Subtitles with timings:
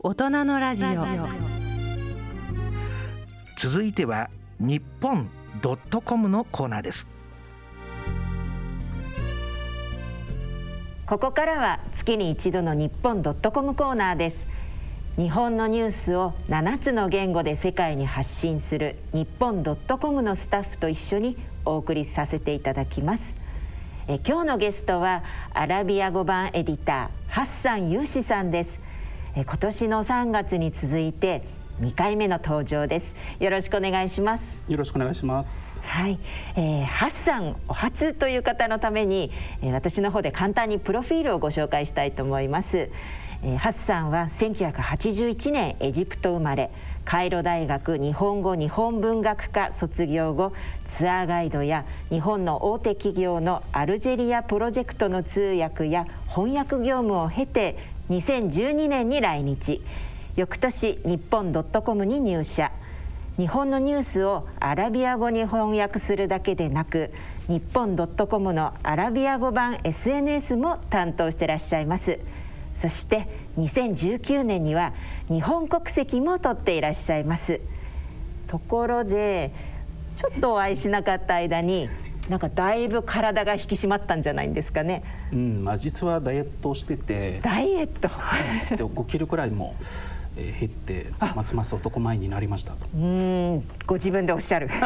[0.00, 0.90] 大人のラジオ。
[3.58, 5.28] 続いては日本
[5.60, 7.08] ドットコムのコーナーです。
[11.04, 14.46] ここからは月に一度の日本ドットコムコーナーです。
[15.16, 23.36] 日本のニュースを7つの言語で世界に発信する日本ドットコムのスタッフと一緒にお送りさせていただきます。
[24.06, 28.78] え今日のゲストはアラビア語版エディターハッサンユーシさんです。
[28.84, 28.87] え
[29.44, 31.42] 今年の3月に続いて
[31.80, 33.14] 2回目の登場です。
[33.38, 34.58] よろしくお願いします。
[34.68, 35.80] よろしくお願いします。
[35.84, 36.18] はい、
[36.56, 39.30] えー、ハッサンお初という方のために、
[39.62, 42.90] えー、私の方で簡単にプロフィールをご紹介したいと思います、
[43.44, 46.70] えー、ハッサンは1981年エジプト生まれ
[47.04, 50.52] カイロ大学日本語日本文学科卒業後
[50.84, 59.82] ツアーガイドや日本の大手企業のアルジェリアプロジェクトの通訳や翻訳業務を経て2012年に来日。
[60.36, 62.72] 翌年日本ドットコムに入社。
[63.36, 67.10] 日本のニュースをアラビア語に翻訳するだけでなく
[67.46, 72.18] 日本ドットコムのアラビア語版 SNS も担当してらっしゃいます。
[72.74, 74.92] そして2019年には
[75.28, 77.60] 日本国籍も取っていらっしゃいます。
[78.46, 79.52] ところで
[80.16, 81.88] ちょっとお会いしなかった間に
[82.28, 85.02] なんかだいぶ体が引き締まったんじゃないんですかね。
[85.32, 87.40] うん、まあ実はダイエットしてて。
[87.42, 88.08] ダイエット。
[88.76, 89.74] で5キロくらいも。
[90.38, 92.86] え減ってますます男前になりましたと。
[92.94, 94.68] うんご自分でおっしゃる。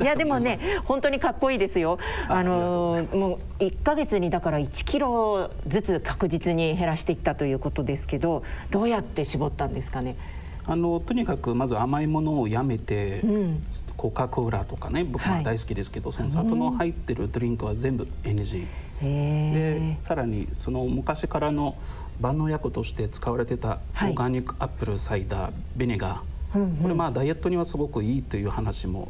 [0.00, 1.98] いやでもね本当にかっこいいですよ。
[2.28, 10.16] あのもう1か月にだから1キロずつ確実に減らしていったということですけどどうやって絞ったんですかね。
[10.70, 13.62] あのとにかくまず甘いものをやめて、うん、
[13.96, 18.66] コカ・コーラとかね僕は大好きですけど、はい、その砂糖の入ってるドリンクは全部 NG、
[19.02, 21.76] でさらにその昔からの
[22.20, 29.08] 万能薬として使われてた organic apple cider vinegar、これまあダイエットにはすごくいいという話も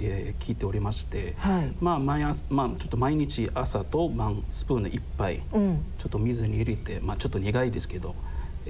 [0.00, 8.14] えー、聞いておりまして、はい、まあ毎朝まあちょっと毎日朝と晩スプーン1杯、うん、ちょっと水に入れてまあちょっと苦いですけど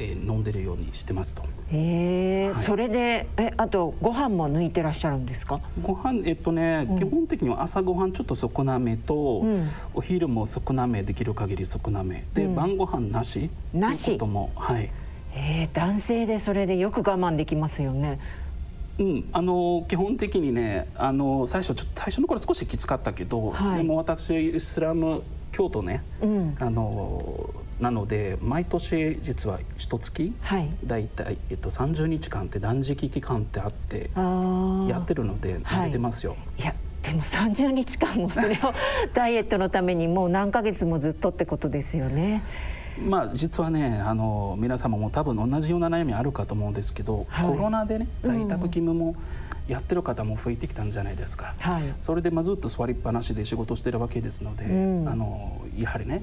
[0.00, 1.42] えー、飲んでるようにしてますと。
[1.70, 5.60] へえ、はい、それでえあとご飯も抜いてらっしゃるんですか？
[5.82, 9.62] ご飯えっとね、うん、基本的には朝ご飯ちょっと少なめと、うん、
[9.94, 14.16] お昼も少なめできる限り少なめで、うん、晩ご飯なしなし。
[14.16, 14.90] ともはい。
[15.34, 18.18] え男性でそれでよく我慢できますよね。
[18.98, 25.22] うん、あの基本的にねあの最初ちょっと最初の頃少しきつかったけど、はい、でも私イスラム
[25.52, 27.48] 教徒ね、うん、あの
[27.80, 34.10] なので毎年実は一月、はい、だいたい、えっと、30日間って断食期間ってあって
[34.88, 36.32] やってるので慣れてますよ。
[36.32, 38.74] はい、いやでも30日間もそれを
[39.14, 42.42] ダイエットのためにもう何ヶ月もずっとってことですよね。
[43.06, 49.14] まあ実はねあの皆様も多分同じような悩みあるかと思うんですけど、はい、コロナでね在宅勤務も
[49.68, 54.72] やってる方も増えてきたんじゃないですか、はい、それでまあずっと座りっぱなしで仕事してるわけですので、う
[55.02, 56.22] ん、あのやはりね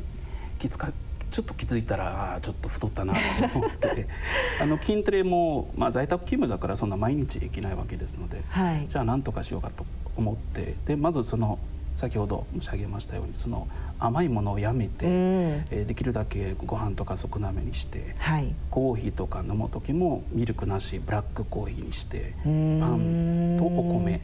[0.57, 0.91] きつか
[1.31, 4.07] ちょっと気づいたらちょっと太ったなと思って。
[4.61, 9.85] あの筋トレも、まあ、在宅勤務だからそんな毎日できないわけですので、はい、じゃあ何とかしようかと
[10.15, 10.75] 思って。
[10.85, 11.59] でまずその
[11.95, 13.67] 先ほど申し上げましたようにその
[13.99, 24.21] 甘いものをやめて、うん、えー、できるだけご飯とか少なめにして、はい、コーヒーとか飲む時もミルクなしブラックコーヒーにしてパンとお米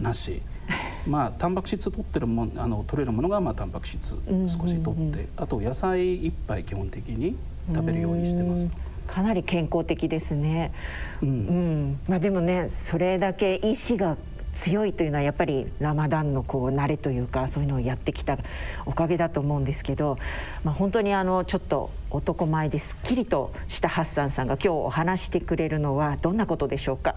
[0.00, 4.16] なし、はい、まあタンパク質取ってるも あの取れるものがまあタンパク質
[4.48, 7.36] 少し取って、あと野菜一杯基本的に
[7.72, 8.66] 食べるようにしてます。
[8.66, 8.74] と。
[9.06, 10.72] かなり健康的ですね。
[11.22, 14.16] うん、うん、まあでもねそれだけ意志が
[14.52, 18.36] 強いというのはやっぱりラマダンのこう慣れというかそういうのをやってきた
[18.84, 20.18] おかげだと思うんですけど、
[20.62, 27.14] まあ、本当にあのちょっと男前ですっきりとしたハッサンさんが今日お話してくれるのはどんなことでしょうか？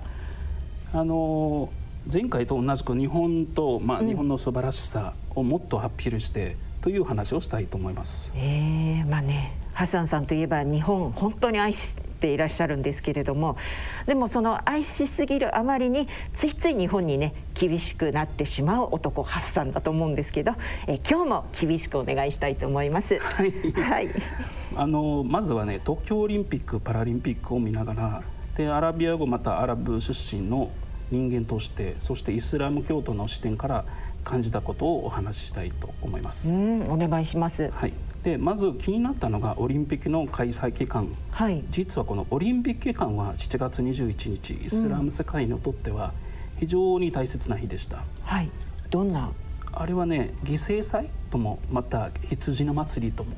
[0.93, 1.69] あの
[2.11, 8.31] 前回と同じく日本と、まあ、日本の素晴らしさをもっとアピールして、という話をしたいと思います。
[8.37, 13.57] えー、まあねハッサンさんといえば日本本当に愛していらっしゃるんですけれども
[14.05, 20.53] でもその愛しすぎるあまりについつい日本にね厳しくなってしまう男ハッサンだと思うんですけど
[20.87, 23.19] え今日も厳しくお願いしたいと思います。
[23.19, 24.07] はい、はい、
[24.77, 28.23] あのまずはね東京オリンピック・パラリンピックを見ながら
[28.55, 30.71] でアラビア語またアラブ出身の
[31.11, 33.85] 人間としてそしてイスラム教徒の視点から
[34.23, 36.61] 感じたことをお話ししたいと思います。
[36.89, 37.69] お願いします。
[37.71, 37.93] はい。
[38.25, 46.11] でまず気になったのがオリンピックの開催期間、はい、実はこのオリンピック期間は7月21日イスラム世界にとっては
[46.57, 48.03] 非常に大切な日でした。
[48.23, 48.49] はい、
[48.89, 49.29] どんな？
[49.73, 53.35] あれはね犠牲祭ともまた羊の祭りとも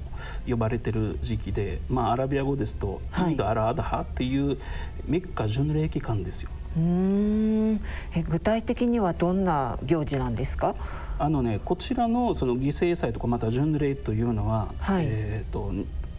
[0.47, 4.57] 呼ばれてる時期で、まあ、アラビア語ですと、はい、イード・アラ・アダハっていう
[5.05, 6.49] メッカ巡礼期間ですよ。
[6.77, 7.81] うん。
[8.15, 10.75] え具体的にはどんな行事なんですか？
[11.19, 15.71] あのねこちらのその犠牲祭とかまた巡礼というのは、はい、えっ、ー、と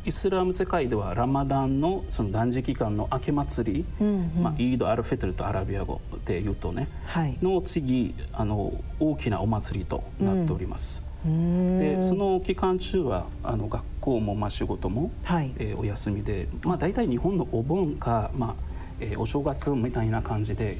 [0.04, 4.06] イスラム世界ではラマダンのその断食期間の明け祭り、うん
[4.36, 11.04] うん、まあ、イード・アルフェトルとアラビア語で言うとね、はい、の次あの大きなお祭りとなっております。
[11.26, 18.54] うん、でその期間中はあの学校もまあ仕事も、はい、えー、お休みで、まあ、大体日本のお盆か、まあ
[19.00, 20.78] えー、お正月みたいな感じで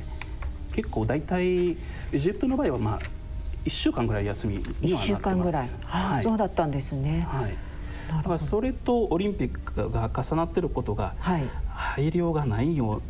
[0.73, 1.77] 結構大体エ
[2.13, 3.18] ジプトの場合はまあ
[3.69, 5.05] 1週間ぐらい休みにはなってます。
[5.05, 7.27] 1週間ぐらい、はい、そうだったんですね。
[7.29, 7.57] はい。
[8.09, 13.03] だからそれとオリンピックが重なっていることが、はい、配慮がないよ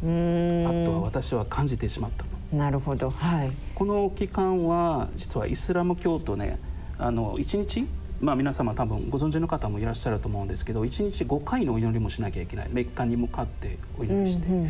[0.00, 2.24] あとは私は感じてしまった
[2.56, 6.58] なるほど、はい、この期間は実はイスラム教徒ね
[6.98, 7.88] あの1日
[8.20, 12.68] まあ、皆様多分ご存知の方もいらっしゃると思うんですけど1日5回のお祈りもしなきゃいけない。
[12.72, 14.68] メッカに向かってお祈りして、うんうん、え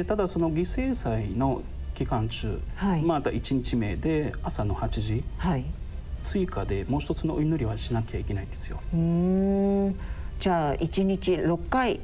[0.00, 1.62] ー、ただその犠牲祭の
[1.94, 5.64] 期間中、はい、また1日目で朝の8時、はい、
[6.22, 8.80] 追加でもう一つのお祈りはしなきゃいけないんですよ。
[8.92, 9.94] うん。
[10.40, 12.00] じゃあ1日6回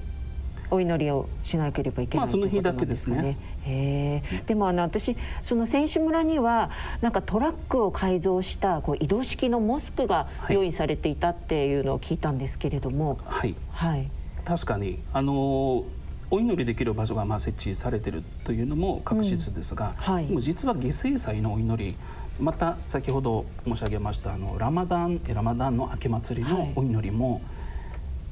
[0.70, 3.37] お祈りをしなければいけない、まあ、その日だけですね。
[3.62, 6.70] へでもあの私その選手村には
[7.02, 14.08] なんかトラックを改造したこう移動式のモスクが用意されていたっていうのを聞いたんですけれども、はい、はい、
[14.44, 15.84] 確かにあの
[16.30, 21.96] お祈りできる場所がまあ設置されているというのも確実ですが、うんはい、でも実は犠牲祭のお祈り
[22.38, 27.38] また先ほど申し上げましたあのラマダンラマダンの明け祭りのお祈りも、は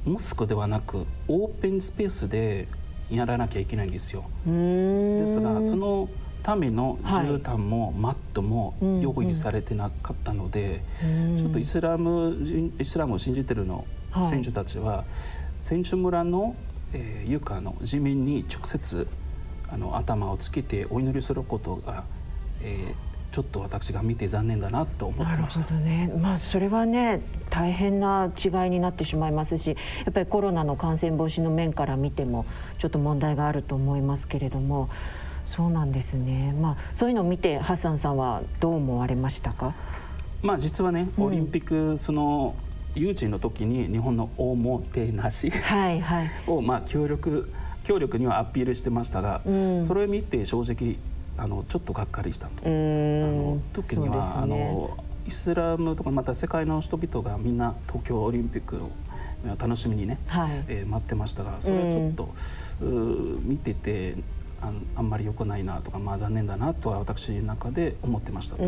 [0.06, 2.68] い、モスクではなくオープンスペースで
[3.10, 4.24] やらなきゃいけないんですよ。
[4.44, 6.08] ですがその
[6.42, 10.82] ための絨毯もマットも用意されてなかったので、
[11.36, 12.38] ちょっとイスラム
[12.78, 13.86] イスラムを信じてるの
[14.24, 15.04] 選手たちは、
[15.58, 16.54] 選手村の、
[16.92, 19.06] えー、床の地面に直接
[19.70, 22.04] あの頭をつけてお祈りすることが、
[22.62, 25.74] えー、ちょっと私が見て残念だなと思ってました。
[25.74, 27.20] ね、まあそれはね
[27.50, 29.76] 大変な違いになってしまいますし、や
[30.10, 32.46] っぱりコロナの感染防止の面から見ても
[32.78, 34.88] ちょっと問題があると思いますけれども、
[35.44, 36.54] そうなんですね。
[36.58, 39.74] まあそういうのを見てハッサンさんはどう思われましたか？
[40.42, 42.54] まあ実はね、オリンピックその、
[42.98, 47.50] 誘致の時に日本のおもてなしはいはい、をまあ協力
[47.84, 50.96] 協力にはアピールしてましたが、うん、それを見て正直
[51.38, 52.52] あのちょっとがっかりしたと。
[52.64, 54.96] あの時には、ね、あの
[55.26, 58.90] イスラムとかまた世界の人々がみんな東京オリンピックを
[59.58, 62.34] 楽しみにね、はい、えー、待ってましたがそれはちょっと、
[62.80, 64.16] うん、見てて
[64.60, 68.62] ああんまり良くないなとか、まあ、残念だなとは私の中で思ってましたと。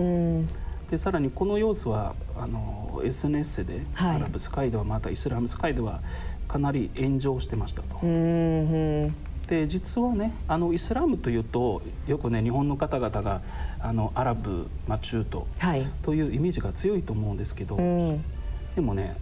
[0.90, 6.00] でさらにこの様子はあの SNS で、はい、アラブスカイではまたイスラムスカイでは
[6.48, 8.00] かなり炎上してましたと。
[9.46, 13.40] で実はねあのイスラムというとよくね日本の方々が
[13.80, 15.44] あのアラブ、まあ、中東
[16.02, 18.24] というイメージが強いと思うんですけど、うん、
[18.74, 19.16] でもね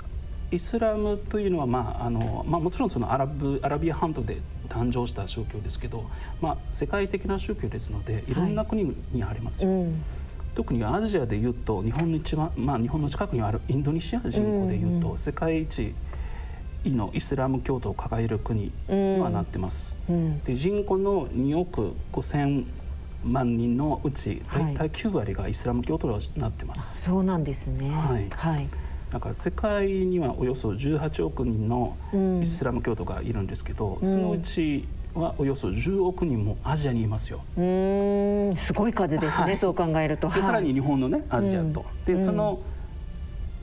[0.50, 4.38] イスラムというのは、まああのまあ、もちろんそのアラブアラビア半島で
[4.68, 6.04] 誕生した宗教ですけど、
[6.40, 8.34] まあ、世界的な宗教ですのでい。
[8.34, 9.70] ろんな国にありますよ。
[9.70, 10.02] はいうん
[10.58, 15.94] 特にアジアでいうと日本の一番、まあ、日本の近くにあるインドネシア人口でいうと、世界一
[16.84, 19.96] のイスラム教徒を抱える国にはなってます。
[20.08, 22.66] うん、で人口の2億5千
[23.22, 27.00] 万人のうち大体9割がイスラム教徒になってます。
[27.02, 27.90] そうなんですね。
[27.90, 28.28] はい。
[28.28, 28.66] はい。
[29.12, 31.96] なんか世界にはおよそ18億人の
[32.42, 34.88] イスラム教徒がいるんですけど、うん、そのうち
[35.20, 37.40] はおよそ10億人もアジアにいますよ。
[37.56, 37.62] う
[38.52, 40.28] んすごい数ですね、はい、そう考えると。
[40.30, 41.84] でさらに日本のねアジアと。
[42.06, 42.60] うん、でその、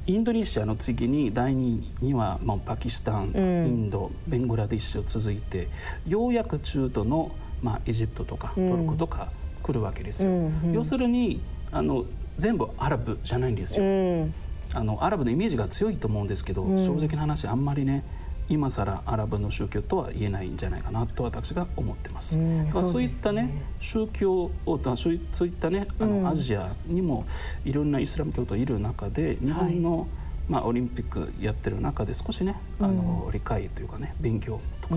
[0.07, 5.67] インドネシアの次に第2にはもうパキスタン、インドベングラディッシュ続いて
[6.07, 7.31] ようやく中東の、
[7.63, 9.31] まあ、エジプトとかトルコとか
[9.63, 10.31] 来るわけですよ。
[10.71, 14.27] 要するにあの全部アラブじゃないんですよ。
[14.75, 18.03] あのアラブのイメージが強いと思うんですけど、正直な話あんまりね
[18.47, 22.37] 今更アラブの宗教とは言えないんじゃないかなと私が思ってます。
[22.39, 25.13] うん、そういったね宗教をそう
[25.47, 27.25] いったねあの、アジアにも
[27.63, 30.07] いろんなイスラム教徒いる中で日本の、はい
[30.47, 34.95] まあ、オリンピックやってる中で少しね、あの理解というかね勉強とか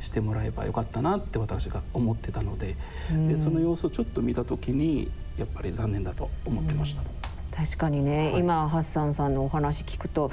[0.00, 2.76] してもらえばよかったなって私が思ってたので,、
[3.28, 7.02] でその様子をちょっと見た時にやっぱり残念だと思ってました。
[7.58, 10.30] 確かにね、はい、今ハッサンさんのお話聞くと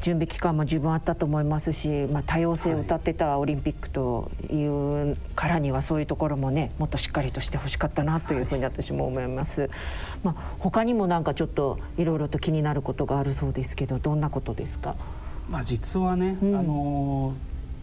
[0.00, 9.68] 準備期間も十分あったと思いますし、まあ、多様性を歌ってたオリンピックというからにはそういうところもねもっとしっかりとしてほしかったなというふうに私も思います。
[10.24, 14.96] まあ、他にもなんかちょっといろいろと気になることがあるそうですけどどんなことですか？
[15.50, 17.34] まあ、実はね、うん、あの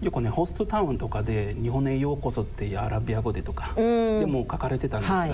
[0.01, 5.29] よくねホストタウンとかで「日本へようこそ」っていうアラビア語でとかでも書かれてたんですが、はい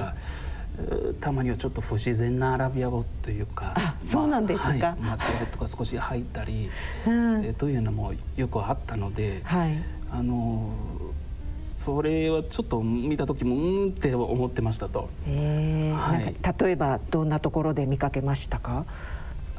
[1.19, 6.69] たまにはちょっと不自然なアラビア語というかあそうなんですか、まあ、はい、間違いとか少し入ったり、
[7.07, 9.73] うん、えというのもよくあったので、はい、
[10.11, 10.71] あの
[11.61, 15.09] それはちょっと見た時もうんって思ってましたと。
[15.27, 18.85] えー、はい、例えばどんなところで見かけましたか？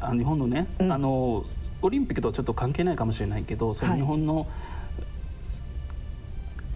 [0.00, 1.44] あ日本のね、うん、あの
[1.82, 4.46] オリンピックとはちょっと関係ないかもしれないけどその日本の、はい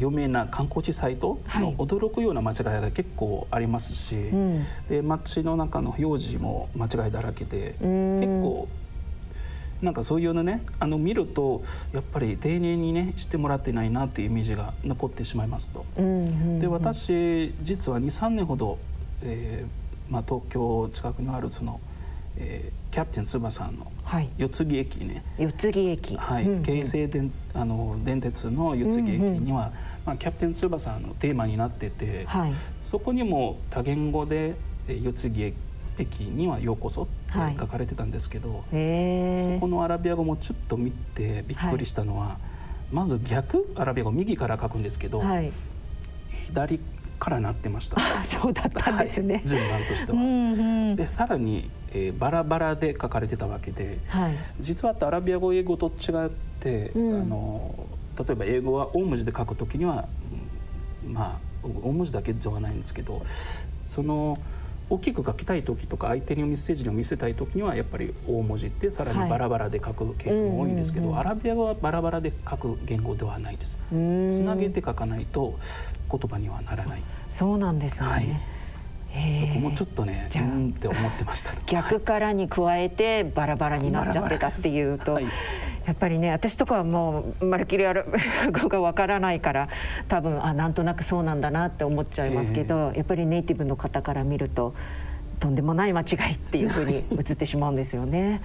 [0.00, 7.80] 有名な観光地サイトの驚くような間違いが結構ありますし、はいうん、で街の中の表示も間違いだらけで結
[8.40, 8.68] 構
[9.82, 15.84] なんかそういうのねあの見るとやっぱり丁寧にねしてもらってないなっていうイメージが残ってしまいますと。
[16.58, 18.78] で私実は23年ほど、
[19.22, 21.80] えーまあ、東京近くにあるその、
[22.40, 23.92] えー、キャプテン翼の
[24.38, 29.70] 四つ木駅ね、四つ木駅、はい、京成電あの電鉄の四つ木駅には、
[30.06, 34.56] まあ、キャプテン翼のテーマになってて、はい、そこにも多言語で
[34.88, 35.52] 四つ木
[35.98, 45.22] 駅にはようこそって書かれてたんですけど、はい、そこのアラビア語もちょっと見てびっくりしたのは、はい、まず逆アラビア語右から書くんですけど、
[46.46, 46.80] 左
[47.20, 48.00] からなってました。
[48.24, 49.42] そうだったんですね。
[49.44, 50.18] 順番としては。
[50.18, 57.74] うんうん、でさらにえー、バラバラで書かれてたわけで、はい、実はアラビア語英語と違って、うん、あの
[58.16, 60.06] 例えば英語は大文字で書くときには、
[61.04, 63.22] まあ大文字だけではないんですけど
[63.84, 64.38] その
[64.88, 73.78] 大きく書きたい時とか相手にメッセージを見せたい時にはやっぱり大文字ってさらにバラバラで書くケースも多いんですけど、アラビア語はバラバラで書く言語ではないです。
[73.90, 75.58] つなげて書かないと
[76.10, 77.02] 言葉にはならない。
[77.28, 78.08] そうなんですね。
[78.08, 78.26] はい。
[79.40, 81.52] そこもちょっとねじゃうんって思ってました。
[81.66, 85.24] 逆からに加えてバラバラになっちゃってたっていうと、はい、
[85.84, 88.06] やっぱりね私とかはもうまるっきりある
[88.52, 89.68] 語がわからないから
[90.06, 94.74] 多分あなんとなくそうなんだなって思っちゃいますけど、やっぱりネイティブの方から見ると
[95.40, 98.40] とんでもない間違いっていうふうに映ってしまうんですよね。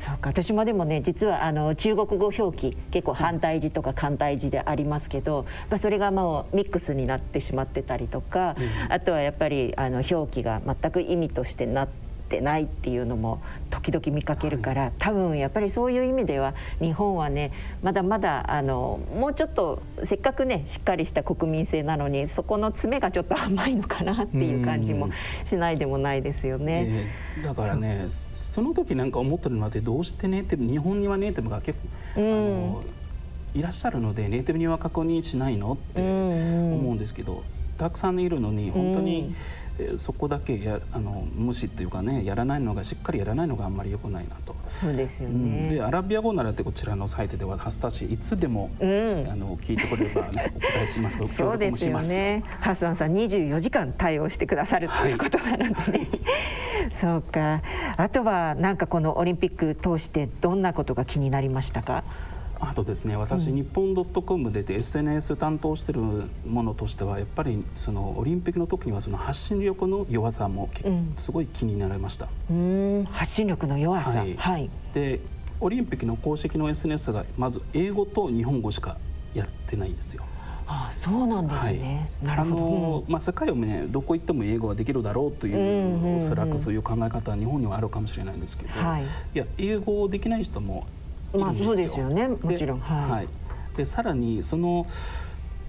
[0.00, 0.30] そうか。
[0.30, 8.56] 私もでもね実はあの中国語表記結構反対字とか簡体字でありますけど、まあ、それがもうミックスになってしまってたりとか、
[8.88, 17.50] あとはやっぱりあの表記が全く意味としてなってってないっていうのも時々見かけるから、はい、多分やっぱりそういう意味では日本はね
[17.82, 25.10] まだまだあのもうちょっとせっかくねしっかりした国民性なのにそこの詰めがちょっと甘いのかなっていう感じも
[25.44, 27.08] しないでもないですよね。
[27.36, 31.78] えー、だからねその時なんか思ってるのはどうしてネイティブ日本にはネイティブが結
[32.14, 32.82] 構、あの
[33.54, 37.42] いらっしゃるのでネイティブには確認しないのって思うんですけど。
[37.80, 39.32] たくさんいるのに本当に、え
[39.96, 44.54] そこだけやあの無視っていうかねやらないのがしっかりやらないのがあんまり良くないなと。
[44.68, 52.44] そうですよね、うん、でアラビア語ならってこちらのサイトではハスタシいつでも、うん、あの聞いてくれれば、ね、 お答えしますかそうですよね。
[52.60, 56.08] ハッサンさん24時間対応してくださるということなので、ね、はい、
[56.90, 57.62] そうか。
[57.96, 62.04] あとはなんかこのオリンピック通してどんなことが気になりましたか？
[62.60, 72.28] あとですね私、うん、日本ドットコムで SNS 担当してるものとしてはやっぱりそのオリンピックの時にはその発信力の弱さも、うん、すごい気になりました。
[72.50, 73.04] うん。
[73.10, 75.20] 発信力の弱さ、はい、はい、で
[75.60, 78.98] オリンピックの公式の SNS がまず英語と日本語しか
[79.34, 80.24] やってないんですよ。
[80.66, 82.06] ああそうなんですね。
[82.24, 90.86] はい、あのまあ世界をねどこ行っても英語はできるだろうという,、おそらくそういう考え方は日本にはあるかもしれないんですけど、はい、いや英語できない人も
[91.32, 92.28] まあ、そうですよね。
[92.28, 92.80] もちろん。
[92.80, 93.28] はい、はい、
[93.76, 94.86] でさらにその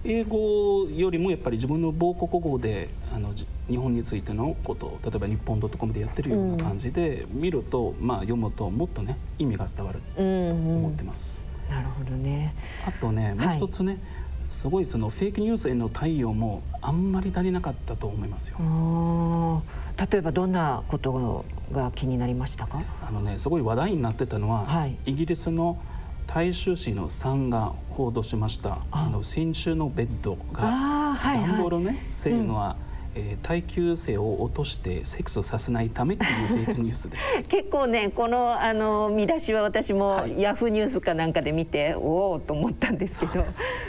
[0.04, 3.32] 英語よりもやっぱり自分の母国語であの
[3.68, 11.44] 日本についてのことを例えば日本ドットコムでやってるような感じで見ると、うん、まあ、読むともっとね意味が伝わると思ってます。
[11.68, 12.54] うんうん、なるほどね。
[12.86, 14.00] あとねもう一つね、はい、
[14.48, 19.62] すごいそのフェイクニュースへの対応もあんまり足りなかったと思いますよ。
[20.10, 22.82] 例えばどんなことが気になりましたか？
[23.06, 25.78] あのねすごい話題になってたのは、はい、イギリスの
[26.26, 28.78] 大衆紙の3が報道しました。
[28.90, 29.08] あ。
[29.10, 32.76] の先週のベッドが段ボールね、はいはい、せいうのは、
[33.14, 37.44] うん、えー、耐久性を落としてセックスをさせないためっていうフェイクニュースです。
[37.50, 43.44] 結構ねこのあの見出しは私も、はい、ヤフーニュースかなんかで見ておおと思ったんですけど、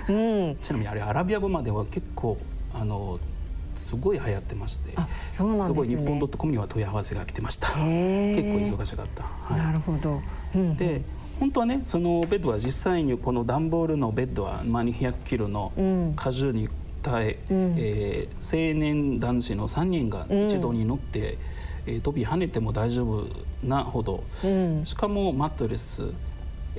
[0.09, 2.37] うん、ちなみにあれアラビア語までは結構
[2.73, 3.19] あの
[3.75, 4.95] すごい流行ってまして
[5.31, 7.67] す、ね,、ごい日本ドットコムには問い合わせが来てました。
[7.67, 10.21] 結構忙しかった、はい、なるほど、
[10.55, 11.01] うん、で
[11.39, 16.69] 本当はねそのベッドは実際にこの段ボールのベッドは、まあ、200キロの荷重に
[17.01, 21.19] 耐えうん、えー、青年男子の3人が一度に乗って、
[21.85, 23.27] うん、えー、飛び跳ねても大丈夫
[23.61, 26.11] なほど、うん、しかもマットレス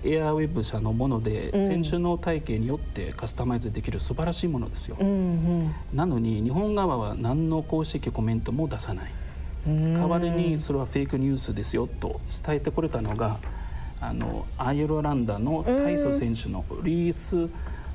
[0.04, 9.12] エアウェブ社のもので、うん、選手の体型によってカスタマイズできる素晴らしいものですよ、うんうん、なのに日本側は何の公式コメントも出さない。
[9.66, 13.38] 代わりにそれはフェイクニュースですよと伝えてくれたのが
[14.00, 17.48] あのアイルランドの体操選手のリース・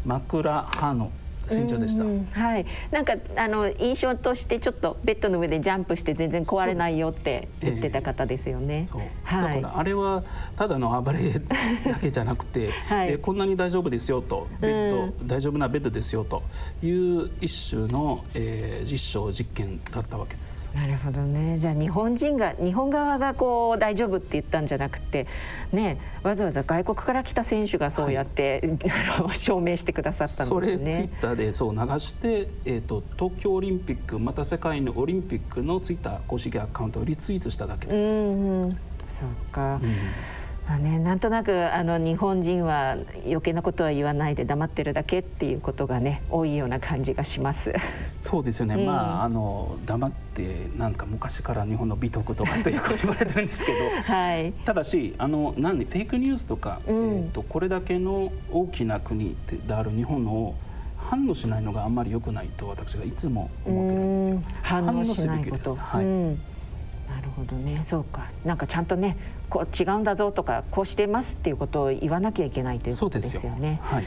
[0.04, 1.12] マクラハノ
[1.50, 2.04] 戦場でした、
[2.40, 8.86] はい、なんかあの印象としてちょっとベッドの上でジャンプして全然壊れないよって言ってた方ですよね。
[8.86, 10.24] そう、はい、だからあれは
[10.56, 16.44] ただの暴れだけじゃなくて、 はい、えこんなに大丈夫ですよとベッド、大丈夫なベッドですよと
[16.84, 20.72] いう一種の、えー、実証実験だったわけです。
[20.76, 21.58] なるほどね。
[21.60, 25.28] じゃあ日本人が日本側がこう大丈夫って言ったんじゃなくて、
[25.72, 30.92] ねわざわざ外国から来た選手がそうやって、はい、 証明してくださったんですね。
[30.92, 38.38] それツイッターでそう流して、えーと、東京オリンピックまた世界のオリンピックのツイッター公式アカウントをリツイートしただけです。
[38.38, 38.72] うん、
[39.06, 40.39] そうか、うん
[40.70, 42.96] まあね、なんとなくあの日本人は
[43.26, 47.74] 余計なことは言わないで黙ってるだけっていうことがね多いような感じがします。
[48.04, 48.76] そうですよね。
[48.76, 53.80] うん、まああの黙ってなんか昔から日本の美徳とかとよく言われてるんですけど、
[54.14, 59.36] はい、ただしあのなんでフェイクニュースとか、うん、えっ、とこれだけの大きな国
[59.66, 60.54] である日本の
[61.00, 64.44] 反応しないのがあんまり良くないと私がいつも思ってるんですよ。
[64.62, 65.80] 反応すべきです。
[65.80, 66.06] はい。
[66.06, 67.82] なるほどね。
[67.84, 68.30] そうか。
[68.46, 69.18] なんかちゃんとね、
[69.50, 73.72] こう違うんだぞとかこうしてますっていうことを言わなきゃいけないということですよね。
[73.72, 74.04] よはい。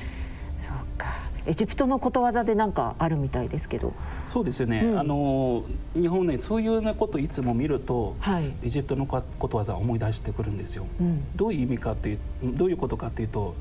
[0.58, 1.22] そうか。
[1.44, 3.92] エジプトのことわざでなんかあるみたいですけど。
[4.26, 4.82] そうですよね。
[4.82, 10.86] うん、あの日本ねそういうなこといつも見ると、はい、エジプトのことわざを思い出してくるんですよ。
[11.00, 13.54] うん、どういう意味かというどういうことかというと。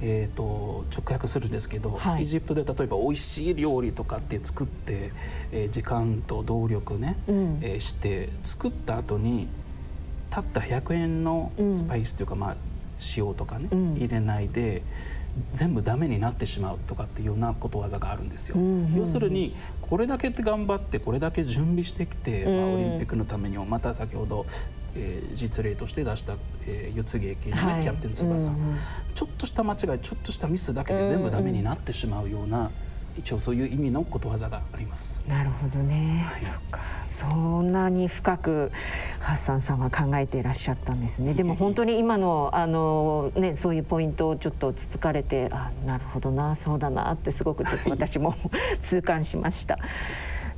[0.00, 5.10] えーと、直訳するんですけど、はい、エジプトで例えば美味しい料理とかって作って、
[5.50, 9.48] えー、時間と動力ね、うん、えー、して作った後に
[10.30, 12.56] たった100円のスパイスというか、うん、まあ、
[13.16, 14.82] 塩とかね、うん、入れないで
[15.52, 18.56] 全部ダメになってしまうとかっていうようなことわざがあるんですよ。
[18.96, 24.46] 要するにこれだけ頑張ってこれだけ準備してきて、まあ、オリンピックのためにもまた先ほど
[24.94, 26.34] えー、実例として出した、
[26.66, 28.78] えー、四つ劇のね、はい、キャプテン翼、うんうん、
[29.14, 32.70] ちょっとした間違いちょっとしたミスだけで全部ダメになってしまうような、うんうん、
[33.18, 35.22] 一応そういう意味のことわざがあります。
[35.28, 38.70] なるほどね、はい、そかそんなに深く
[39.18, 41.34] ハッサンさんは考えていらっしゃったんですね。
[41.34, 48.34] でも本当に今のあのねそういうポイントをちょっとつつかれてあなるほどなそうだなってすごくちょっと私も
[48.82, 49.78] 痛感しました。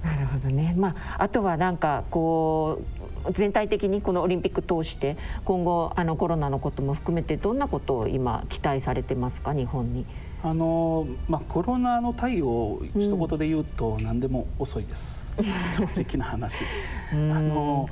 [0.04, 0.74] なるほどね。
[0.76, 2.82] まああとはなんかこ
[3.26, 9.54] う全体的にこのオリンピック通して今後あのコロナのことも含めてどんなことを今期待されてますか？
[9.54, 10.04] 日本に。
[10.42, 16.64] あのまあ、コロナの対応一言で言うと何でも遅いです、うん、正直な話。
[17.12, 17.88] あの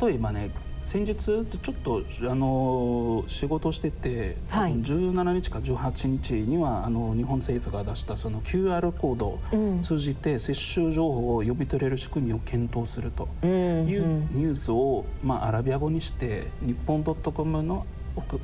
[0.00, 0.50] 例えばね
[0.84, 1.44] 先日ちょっ
[1.82, 9.40] とあの仕事してて多分17日か18日にはあの日本政府が出したその QR コードを
[9.80, 17.86] 通じて接種情報を読み取れる仕組みを検討するというニュースを、まあ、アラビア語にして日本 .com の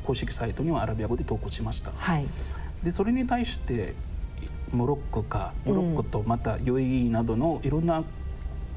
[0.03, 1.93] 公式サイトにはアラビア語で投稿しました。
[1.93, 2.27] はい、
[2.83, 3.95] でそれに対して
[4.73, 8.05] モロッコかモロッコとまた UAE などのいろんな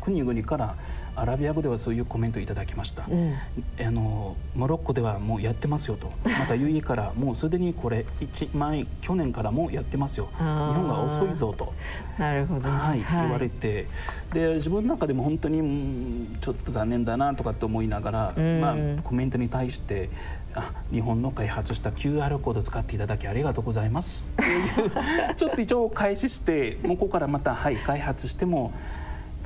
[0.04, 0.76] 国々から
[1.16, 3.34] アラビア語ではそういうコメントいただきました、うん、
[3.80, 6.12] あのモロッコではもうやってますよと。
[6.24, 10.30] また UE からもうすでにこれ1前去年からもやってますよ。
[10.38, 11.74] 日本が遅いぞと。
[12.18, 13.88] なるほど、はい、はい、言われて。
[14.34, 20.10] で自分の中でも本当にちょっと残念だなとかって思いながら、うん、まあ、コメントに対して
[20.54, 24.92] あ日本の開発した QR コードを使っていただきありがとうございますっていう
[25.36, 28.74] ちょっと一応開始して向こうからまたはい開発しても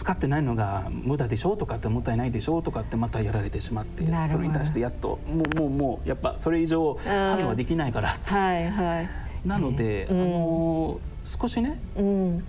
[0.08, 8.18] 使ってないのが無駄でしょうとかってもったいないでしょうとかってまたやられてしまってそれに対してやっともうもうもうやっぱそれ以上反応はできないから。
[8.24, 9.10] はいはい、
[9.46, 12.44] なので、あの少しね、うん。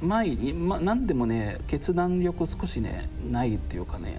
[0.00, 4.18] 前に、ま、何でもね決断力少しねないっていうかね、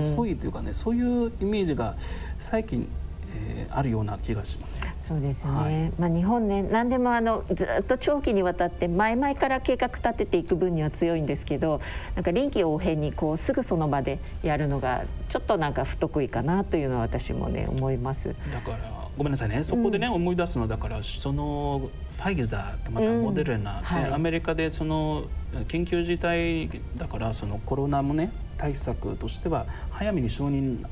[0.00, 1.94] 遅いというかねそういうイメージが
[2.38, 2.88] 最近
[3.34, 11.80] えー、あるような気がしますそうですね、はい、まあ、日本ね何でもあのずっと長期にわたって前々から計画立てていく分には強いんですけど
[12.14, 18.34] なんか臨機応変にこうすぐその場でやるのがちょっとなんか不得意かなというのは私もね思います。
[18.52, 19.62] だからごめんなさいね。
[19.62, 23.84] そこでね、うん、思い出すのだからそのファイザーとまたモデルナ、うん。
[23.84, 25.24] はい、アメリカでその
[25.68, 30.88] 緊急事態だからそのコロナもね対策としては早めに承認ね、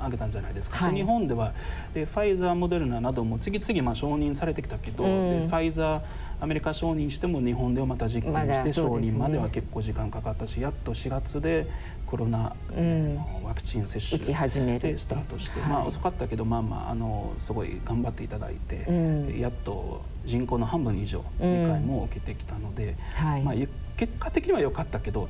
[0.00, 1.52] 挙げたんじゃないですか、はい、日本では
[1.94, 6.02] でファイザーモデルナなども次々まあ承認されてきたけど、うん、でファイザー
[6.40, 11.66] アメリカ承認しても日本ではまた実験して承認までは結構時間かかったし、やっと4月で
[12.06, 22.96] コロナ、うん、ワクチン接種でスタートして、まあ、遅かったけどまあまああのすごい頑張っていただいて、うん、やっと人口の半分以上2回も受けてきたので、
[23.44, 23.54] まあ、
[23.98, 25.28] 結果的には良かったけど、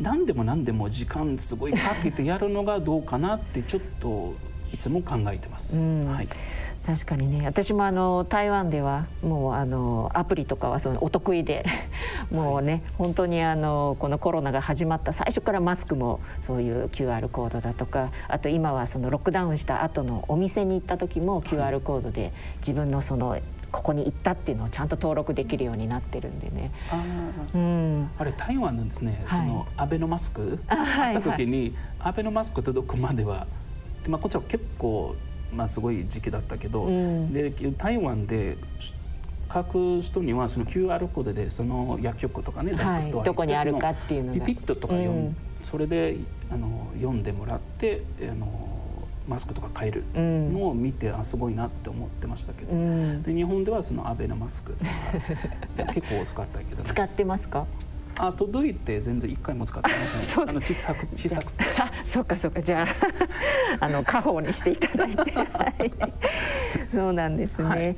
[0.00, 4.34] 何でも何でも時間すごいかけてやるのがどうかなってちょっと
[4.72, 5.90] いつも考えてます。
[5.90, 6.28] はい。
[6.86, 7.44] 確かにね。
[7.44, 11.64] 私もあの台湾ではもうあのアプリとかはそのお得意で
[12.30, 23.36] もうね、はい、本当にあのこのコロナが始まった最初からマスクもそういう QR コードだとかあと今はそのロックダウンした後のお店に行った時も QR コードで自分のその
[23.76, 26.72] ここに行ったっていうのをちゃんと登録できるようになってるんでね。
[26.90, 27.04] あ,、
[27.54, 30.58] うん、あれ台湾なんですね、はい、そのアベノマスク？
[30.66, 33.46] あった時に、はいはい、アベノマスク届くまでは、
[34.08, 35.14] まあ、こっちは結構
[35.52, 38.56] まあ、すごい時期だったけど、うん、で台湾で
[39.48, 46.16] 各人にはその QR コードでその薬局とかね、ダックストアどこにあるかっていうのピピッととか読、うん、それで
[46.50, 48.65] あの読んでもらってあの
[49.28, 54.76] マスクとか買えるのを見て、あすごいなって思ってましたけど、うん、で日本ではそのアベノマスク
[55.94, 57.66] 結構遅かったけど、ね、 使ってますか？
[58.18, 60.42] あ届いて全然一回も使ってません。
[60.48, 61.64] あの小さく小さくて。
[61.78, 62.86] あ、そうかそうかじゃあ
[63.84, 65.44] あの家宝にしていただいて、は
[65.78, 65.92] い、
[66.92, 67.64] そうなんですね。
[67.64, 67.96] はい、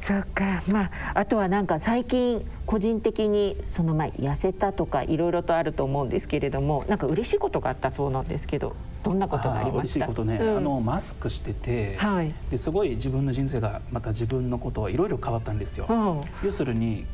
[0.00, 9.78] そうかまああとはなんか最近個人的にそのまあ痩せたとかいろいろとあると思うんですけれども、なんか嬉しいことがあったそうなんですけど、どんなことがありました？
[9.80, 15.86] 嬉しいことね、うん、あのマスクしてて、はい、ですごい自分の人生がまた自分のことはいろいろ変わったんですよ。
[15.88, 17.06] うん、要するに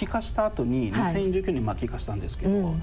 [0.00, 2.82] 帰化した後に2019年まあ帰化したんですけど、はいうん、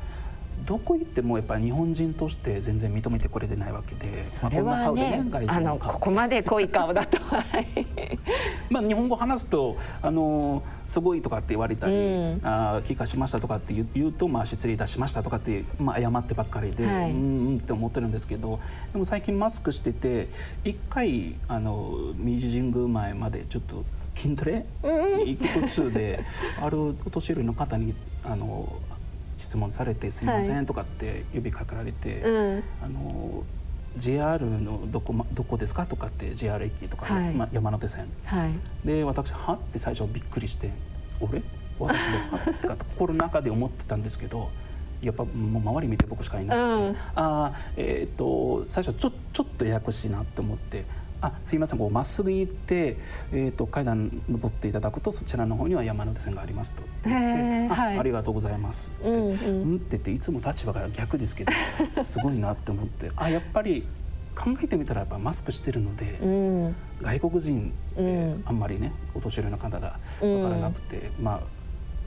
[0.67, 5.93] どこ行ってもやっぱり日本人として全然認めてくれてないわけで、まあ、こんな顔でね外人の顔。
[5.93, 7.17] ここまで濃い顔だと。
[8.69, 18.59] まあ日本語話すとあのすごいとかって言われたり、うん、あ帰化しましたとかって言うと、まあ、失礼いたしましたとかって、まあ、謝ってばっかりで、はい、うんうんって思ってるんですけど
[18.91, 20.27] でも最近マスクしてて
[20.63, 23.83] 一回あの明治神宮前までちょっと
[24.17, 24.65] 筋トレ？
[25.23, 26.19] に行く途中で
[26.59, 28.73] あるお年寄りの方にあの
[29.37, 32.23] 質問されて「すいません」とかって呼びかけられて
[32.83, 33.43] 「あの
[33.95, 38.51] JR のどこ,、ま、どこですか?」とかって JR 駅とか、はい、ま、山手線、はい、
[38.85, 40.71] で私はって最初びっくりして
[41.21, 41.43] 「俺？
[41.79, 44.49] 私ですか?」ってか心の中で思ってたんですけど。
[44.99, 50.85] やっぱもう周り見て僕しかいなくて、うん、ああえっ、ー、と最初ちょちょっとややこしいなって思って
[51.21, 51.79] あすいません。
[51.79, 52.97] こうまっすぐ行って、
[53.31, 56.83] えーと、階段登っていただくとそちらの方には山手線がありますと。
[57.05, 58.91] 言ってあはい、ありがとうございます。
[58.99, 59.29] って、うん、う
[59.73, 61.51] ん、って言っていつも立場が逆ですけど
[62.03, 63.87] すごいなって思ってあやっぱり
[64.35, 71.57] 考えてみたらやっぱマスクしてるので、うん、外国人ってあんまりね、お年寄りの方が分からなくて、まあ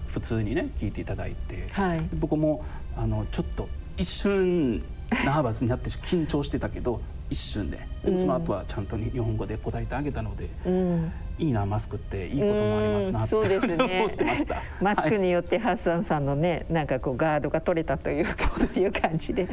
[0.07, 2.65] 普通にね聞いていただいて、はい、僕も
[2.97, 4.83] あのちょっと一瞬
[5.25, 7.79] ナーバスになって緊張してたけど一瞬で。
[8.05, 14.63] でもその後はちゃんと日本語で答えてあげたので、うん、いいなマスクっていいこともありますなって、うん、ね、思ってました。
[14.81, 19.49] マスクによってハッサンさんのねなんかこうガードが取れたというそういう感じで。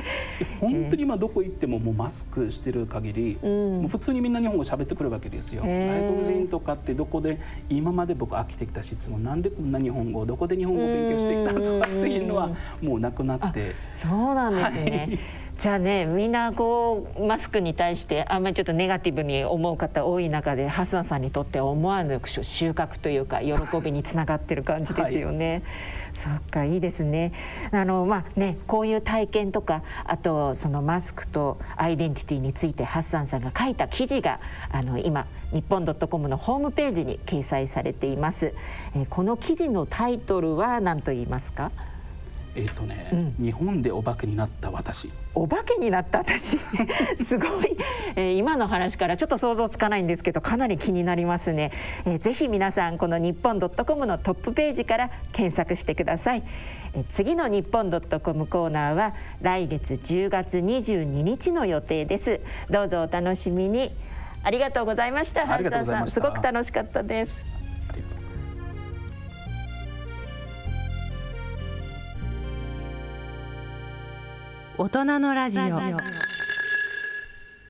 [0.62, 5.64] 本当に今どこ行ってももうマスクしてる限り、うん、もう普通にみんな日本語喋ってくるわけですよ。
[5.64, 7.38] 外国人とかってどこで
[7.70, 12.50] 今まで僕飽きてきた質問なんでこんな日本語どこで日本語を勉強してきたとかっていうのは
[12.82, 13.74] もうなくなって。
[13.94, 25.52] そうなんですね、はいじゃあねみんなこうマスクに対してあんまりちょっとネガティブに思う方多い中でハッサンさんにとって思わぬ収穫というか喜びにつながってる感じですよね。
[25.52, 25.64] はい、
[26.14, 27.32] そっかいいですね。
[27.72, 34.40] あのまあねこういう体験とかあとそのマスクとアイデンティティについてハッサンさんが書いた記事が
[34.72, 38.54] あの今日本ドットコムのホームページに掲載されています。
[38.94, 41.72] えー、この記事のタイトルは何と言いますか？
[42.58, 45.12] えっ、ー、とね、うん、日本でお化けになった私。
[45.36, 46.58] お化けになった私。
[47.24, 47.78] すごい、
[48.16, 51.72] えー、今の話からちょっと想像つかないんですけどかなり気になりますね、
[52.06, 56.44] えー、ぜひ皆さんこの日本ドットコムのトップページから検索してください、
[56.94, 62.42] えー、次の日本ドットコムコーナーは来月10月22日の予定です。
[62.72, 63.92] どうぞお楽しみに。
[64.44, 65.46] ありがとうございました。
[66.08, 67.57] すごく楽しかったです
[74.78, 76.27] 大人のラジオ。